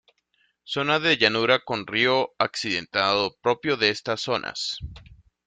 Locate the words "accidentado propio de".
2.39-3.91